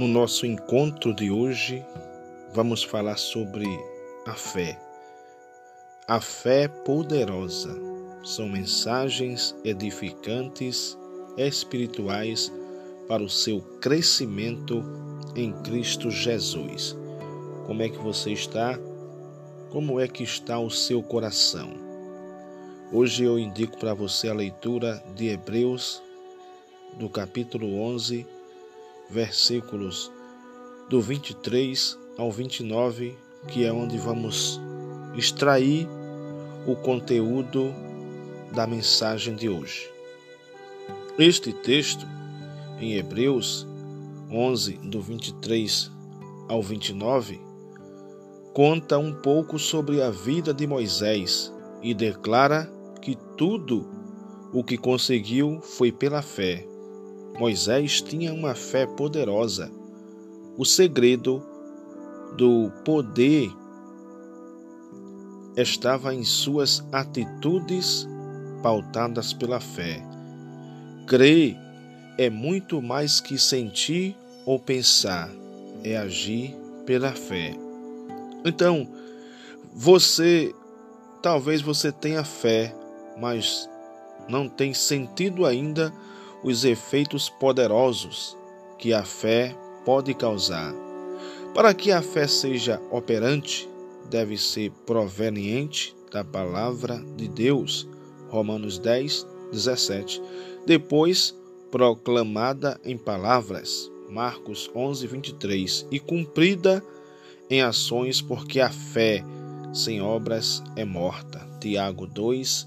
[0.00, 1.84] No nosso encontro de hoje,
[2.54, 3.66] vamos falar sobre
[4.26, 4.80] a fé.
[6.08, 7.78] A fé poderosa
[8.24, 10.96] são mensagens edificantes
[11.36, 12.50] espirituais
[13.06, 14.82] para o seu crescimento
[15.36, 16.96] em Cristo Jesus.
[17.66, 18.80] Como é que você está?
[19.68, 21.74] Como é que está o seu coração?
[22.90, 26.02] Hoje eu indico para você a leitura de Hebreus,
[26.98, 28.39] do capítulo 11,
[29.10, 30.10] versículos
[30.88, 33.16] do 23 ao 29,
[33.48, 34.60] que é onde vamos
[35.16, 35.88] extrair
[36.66, 37.74] o conteúdo
[38.52, 39.90] da mensagem de hoje.
[41.18, 42.06] Este texto,
[42.78, 43.66] em Hebreus
[44.30, 45.90] 11, do 23
[46.48, 47.40] ao 29,
[48.54, 51.52] conta um pouco sobre a vida de Moisés
[51.82, 52.70] e declara
[53.02, 53.88] que tudo
[54.52, 56.69] o que conseguiu foi pela fé.
[57.38, 59.70] Moisés tinha uma fé poderosa.
[60.56, 61.42] O segredo
[62.36, 63.50] do poder
[65.56, 68.06] estava em suas atitudes
[68.62, 70.02] pautadas pela fé.
[71.06, 71.56] Crer
[72.18, 75.30] é muito mais que sentir ou pensar,
[75.82, 77.54] é agir pela fé.
[78.44, 78.86] Então,
[79.72, 80.54] você,
[81.22, 82.74] talvez você tenha fé,
[83.18, 83.68] mas
[84.28, 85.92] não tem sentido ainda
[86.42, 88.36] os efeitos poderosos
[88.78, 90.74] que a fé pode causar.
[91.54, 93.68] Para que a fé seja operante,
[94.08, 97.88] deve ser proveniente da palavra de Deus.
[98.28, 100.22] Romanos 10, 17.
[100.66, 101.34] Depois,
[101.70, 103.90] proclamada em palavras.
[104.08, 105.86] Marcos 11, 23.
[105.90, 106.82] E cumprida
[107.48, 109.24] em ações, porque a fé
[109.72, 111.46] sem obras é morta.
[111.60, 112.66] Tiago 2,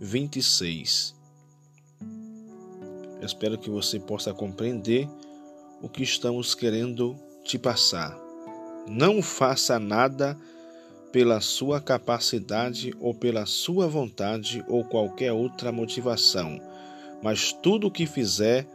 [0.00, 1.17] 26.
[3.20, 5.08] Espero que você possa compreender
[5.82, 8.16] o que estamos querendo te passar.
[8.86, 10.36] Não faça nada
[11.12, 16.60] pela sua capacidade ou pela sua vontade ou qualquer outra motivação,
[17.22, 18.66] mas tudo o que fizer,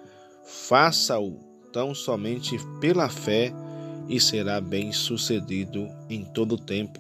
[0.43, 1.37] faça-o
[1.71, 3.51] tão somente pela fé
[4.07, 6.99] e será bem sucedido em todo o tempo.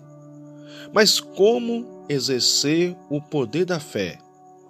[0.93, 4.17] Mas como exercer o poder da fé?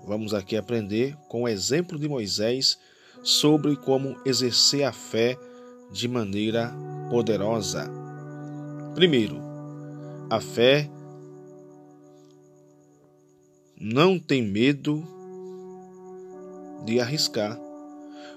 [0.06, 2.78] Vamos aqui aprender com o exemplo de Moisés
[3.24, 5.38] sobre como exercer a fé
[5.92, 6.74] de maneira
[7.10, 7.90] poderosa.
[8.96, 9.40] Primeiro,
[10.30, 10.90] a fé
[13.80, 15.04] não tem medo
[16.86, 17.60] de arriscar.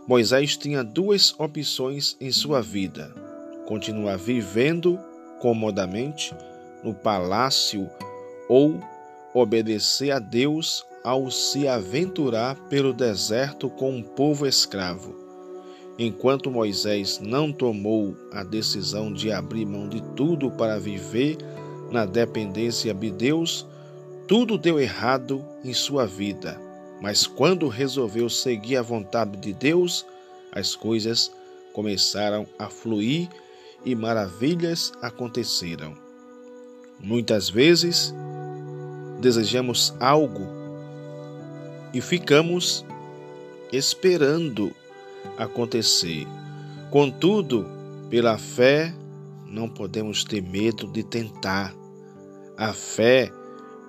[0.07, 3.27] Moisés tinha duas opções em sua vida
[3.67, 4.99] continuar vivendo
[5.41, 6.35] comodamente
[6.83, 7.91] no palácio
[8.49, 8.81] ou
[9.37, 15.15] obedecer a Deus ao se aventurar pelo deserto com um povo escravo.
[15.99, 21.37] Enquanto Moisés não tomou a decisão de abrir mão de tudo para viver
[21.91, 23.67] na dependência de Deus,
[24.27, 26.59] tudo deu errado em sua vida.
[27.03, 30.07] Mas quando resolveu seguir a vontade de Deus,
[30.51, 31.31] as coisas
[31.75, 33.29] começaram a fluir
[33.85, 35.95] e maravilhas aconteceram.
[36.99, 38.15] Muitas vezes
[39.21, 40.47] desejamos algo
[41.93, 42.85] e ficamos
[43.73, 44.73] esperando
[45.37, 46.27] acontecer.
[46.91, 47.67] Contudo,
[48.09, 48.95] pela fé,
[49.47, 51.75] não podemos ter medo de tentar.
[52.57, 53.33] A fé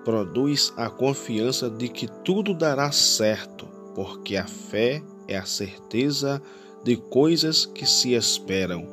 [0.04, 6.42] produz a confiança de que tudo dará certo, porque a fé é a certeza
[6.84, 8.88] de coisas que se esperam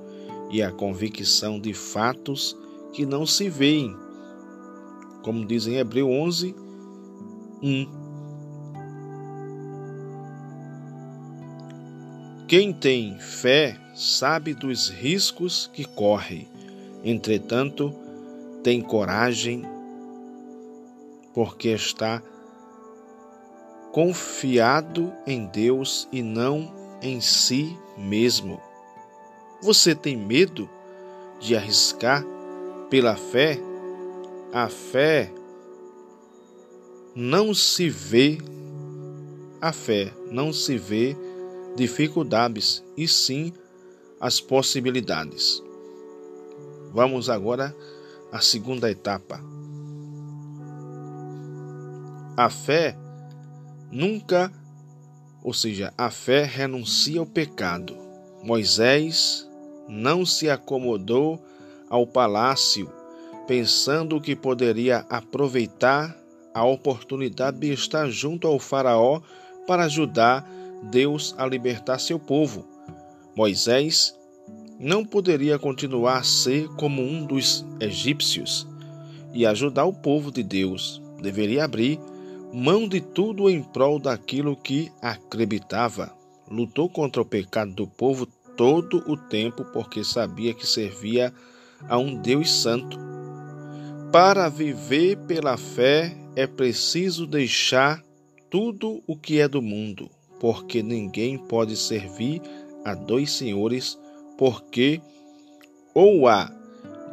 [0.50, 2.56] e a convicção de fatos
[2.93, 3.97] que não se veem.
[5.25, 6.55] Como diz em Hebreu 11,
[7.62, 7.87] 1.
[12.47, 16.47] Quem tem fé sabe dos riscos que corre,
[17.03, 17.91] entretanto,
[18.62, 19.65] tem coragem
[21.33, 22.23] porque está
[23.93, 26.70] confiado em Deus e não
[27.00, 28.61] em si mesmo.
[29.62, 30.69] Você tem medo
[31.41, 32.23] de arriscar
[32.91, 33.59] pela fé?
[34.55, 35.33] A fé
[37.12, 38.39] não se vê,
[39.61, 41.17] a fé não se vê
[41.75, 43.53] dificuldades, e sim
[44.21, 45.61] as possibilidades.
[46.93, 47.75] Vamos agora
[48.31, 49.41] à segunda etapa.
[52.37, 52.97] A fé
[53.91, 54.53] nunca,
[55.43, 57.97] ou seja, a fé renuncia ao pecado.
[58.41, 59.51] Moisés
[59.89, 61.45] não se acomodou
[61.91, 62.89] ao palácio,
[63.46, 66.17] pensando que poderia aproveitar
[66.55, 69.20] a oportunidade de estar junto ao Faraó
[69.67, 70.49] para ajudar
[70.91, 72.67] Deus a libertar seu povo.
[73.37, 74.14] Moisés
[74.79, 78.67] não poderia continuar a ser como um dos egípcios
[79.32, 81.02] e ajudar o povo de Deus.
[81.20, 81.99] Deveria abrir
[82.52, 86.14] mão de tudo em prol daquilo que acreditava.
[86.49, 88.26] Lutou contra o pecado do povo
[88.56, 91.32] todo o tempo porque sabia que servia
[91.88, 92.99] a um Deus santo.
[94.14, 98.00] Para viver pela fé é preciso deixar
[98.49, 100.08] tudo o que é do mundo,
[100.38, 102.40] porque ninguém pode servir
[102.84, 103.99] a dois senhores,
[104.38, 105.00] porque
[105.93, 106.49] ou há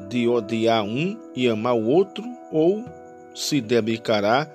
[0.10, 2.86] de odiar um e amar o outro, ou
[3.34, 4.48] se dedicará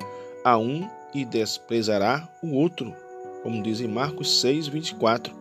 [0.45, 2.95] a um e desprezará o outro,
[3.43, 5.35] como diz em Marcos 6, 24.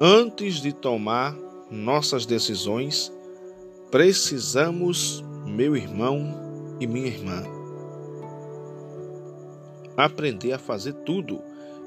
[0.00, 1.32] Antes de tomar
[1.70, 3.12] nossas decisões,
[3.88, 5.22] precisamos,
[5.54, 7.44] meu irmão e minha irmã,
[9.96, 11.40] aprender a fazer tudo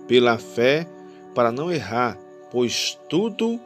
[0.08, 0.88] pela fé
[1.36, 2.18] para não errar,
[2.50, 3.60] pois tudo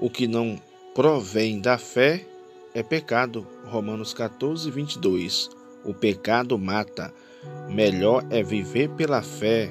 [0.00, 0.60] o que não
[0.94, 2.26] provém da fé
[2.74, 3.46] é pecado.
[3.66, 5.48] Romanos 14, 22.
[5.84, 7.14] O pecado mata.
[7.70, 9.70] Melhor é viver pela fé.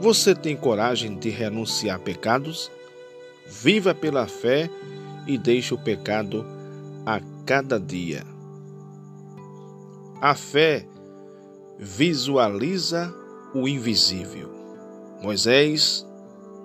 [0.00, 2.70] Você tem coragem de renunciar a pecados?
[3.46, 4.70] Viva pela fé
[5.26, 6.46] e deixe o pecado
[7.04, 8.35] a cada dia.
[10.20, 10.86] A fé
[11.78, 13.14] visualiza
[13.54, 14.50] o invisível.
[15.22, 16.06] Moisés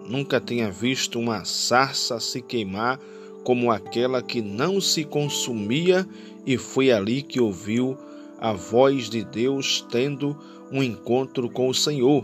[0.07, 2.98] nunca tinha visto uma sarça se queimar
[3.44, 6.07] como aquela que não se consumia,
[6.45, 7.98] e foi ali que ouviu
[8.39, 10.38] a voz de Deus tendo
[10.71, 12.24] um encontro com o Senhor.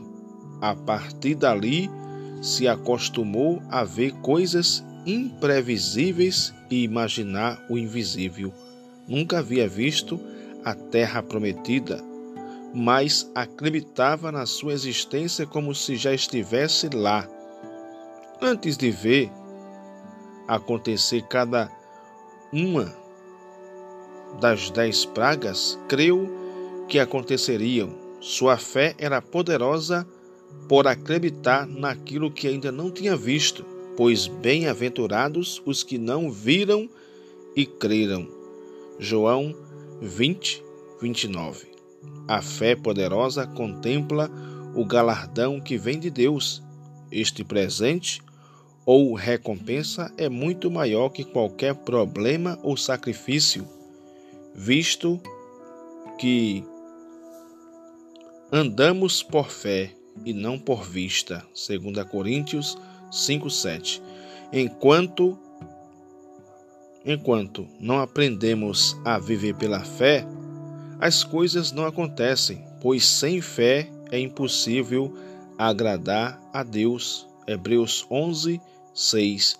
[0.61, 1.89] A partir dali,
[2.41, 8.53] se acostumou a ver coisas imprevisíveis e imaginar o invisível.
[9.07, 10.19] Nunca havia visto
[10.63, 12.03] a terra prometida,
[12.73, 17.27] mas acreditava na sua existência como se já estivesse lá.
[18.41, 19.31] Antes de ver
[20.47, 21.71] acontecer cada
[22.51, 22.93] uma
[24.39, 26.29] das dez pragas, creu
[26.87, 27.89] que aconteceriam.
[28.19, 30.07] Sua fé era poderosa
[30.67, 33.65] por acreditar naquilo que ainda não tinha visto,
[33.95, 36.89] pois bem-aventurados os que não viram
[37.55, 38.27] e creram.
[38.99, 39.55] João
[40.01, 40.63] 20,
[41.01, 41.67] 29.
[42.27, 44.29] A fé poderosa contempla
[44.75, 46.61] o galardão que vem de Deus.
[47.11, 48.21] Este presente
[48.85, 53.67] ou recompensa é muito maior que qualquer problema ou sacrifício,
[54.53, 55.19] visto
[56.17, 56.63] que
[58.51, 59.91] andamos por fé
[60.25, 62.77] e não por vista, 2 Coríntios
[63.11, 64.01] 5:7.
[64.53, 65.37] Enquanto
[67.07, 70.27] enquanto não aprendemos a viver pela fé,
[70.99, 75.15] as coisas não acontecem, pois sem fé é impossível
[75.57, 77.25] agradar a Deus.
[77.47, 78.59] Hebreus 11,
[78.93, 79.57] 6.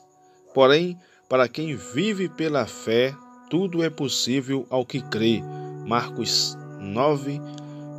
[0.54, 0.98] Porém,
[1.30, 3.16] para quem vive pela fé,
[3.50, 5.42] tudo é possível ao que crê.
[5.86, 7.40] Marcos 9,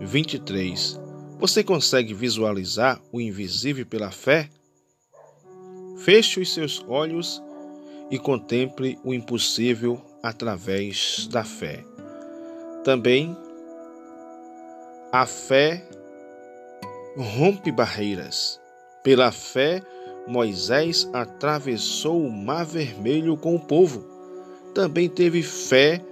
[0.00, 1.00] 23.
[1.38, 4.50] Você consegue visualizar o invisível pela fé?
[5.98, 7.42] Feche os seus olhos
[8.10, 11.84] e contemple o impossível através da fé.
[12.84, 13.36] Também
[15.12, 15.84] a fé
[17.16, 18.60] rompe barreiras.
[19.02, 19.82] Pela fé,
[20.26, 24.04] Moisés atravessou o Mar Vermelho com o povo.
[24.74, 26.04] Também teve fé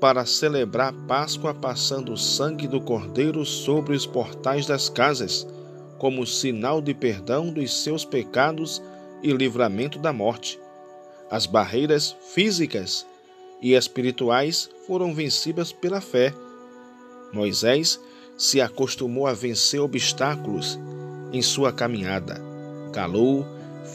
[0.00, 5.46] para celebrar Páscoa passando o sangue do Cordeiro sobre os portais das casas,
[5.98, 8.82] como sinal de perdão dos seus pecados
[9.22, 10.60] e livramento da morte.
[11.30, 13.06] As barreiras físicas
[13.60, 16.32] e espirituais foram vencidas pela fé.
[17.32, 18.00] Moisés
[18.36, 20.78] se acostumou a vencer obstáculos
[21.32, 22.40] em sua caminhada.
[22.92, 23.44] Calor,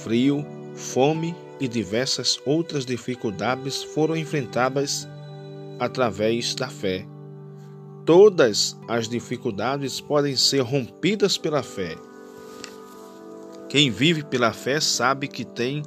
[0.04, 0.46] frio,
[0.76, 5.08] fome e diversas outras dificuldades foram enfrentadas
[5.80, 7.06] através da fé.
[8.06, 11.96] Todas as dificuldades podem ser rompidas pela fé.
[13.70, 15.84] Quem vive pela fé sabe que tem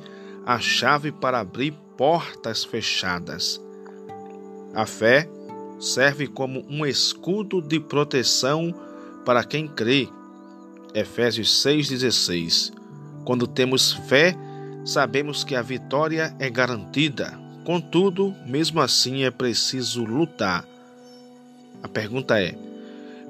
[0.47, 3.61] a chave para abrir portas fechadas.
[4.75, 5.29] A fé
[5.79, 8.75] serve como um escudo de proteção
[9.25, 10.09] para quem crê.
[10.95, 12.85] Efésios 6,16
[13.25, 14.37] quando temos fé,
[14.85, 17.39] sabemos que a vitória é garantida.
[17.65, 20.65] Contudo, mesmo assim é preciso lutar.
[21.83, 22.55] A pergunta é: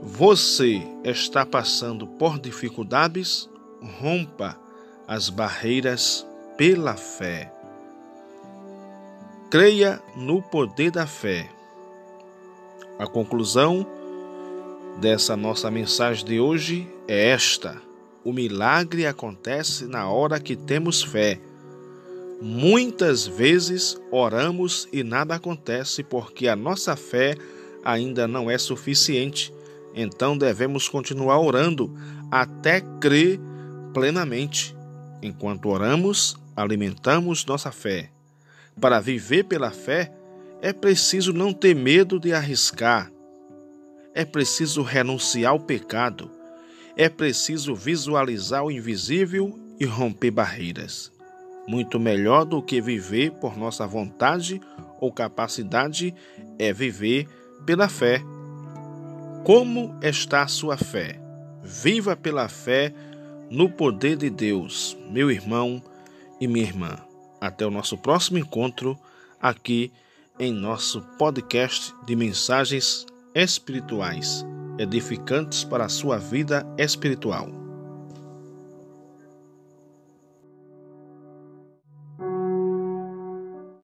[0.02, 3.48] você está passando por dificuldades?
[4.00, 4.58] Rompa
[5.06, 6.26] as barreiras
[6.56, 7.52] pela fé.
[9.50, 11.48] Creia no poder da fé.
[12.98, 13.86] A conclusão
[15.00, 17.80] dessa nossa mensagem de hoje é esta.
[18.24, 21.40] O milagre acontece na hora que temos fé.
[22.40, 27.36] Muitas vezes oramos e nada acontece porque a nossa fé
[27.84, 29.52] ainda não é suficiente.
[29.94, 31.92] Então devemos continuar orando
[32.30, 33.40] até crer
[33.92, 34.74] plenamente.
[35.22, 38.10] Enquanto oramos, alimentamos nossa fé.
[38.80, 40.12] Para viver pela fé,
[40.60, 43.10] é preciso não ter medo de arriscar.
[44.14, 46.30] É preciso renunciar ao pecado.
[46.96, 51.12] É preciso visualizar o invisível e romper barreiras.
[51.66, 54.60] Muito melhor do que viver por nossa vontade
[55.00, 56.14] ou capacidade
[56.58, 57.26] é viver
[57.66, 58.22] pela fé.
[59.44, 61.20] Como está a sua fé?
[61.62, 62.94] Viva pela fé
[63.50, 65.82] no poder de Deus, meu irmão
[66.44, 66.96] e minha irmã.
[67.40, 68.98] Até o nosso próximo encontro
[69.40, 69.92] aqui
[70.38, 74.44] em nosso podcast de mensagens espirituais,
[74.78, 77.63] edificantes para a sua vida espiritual.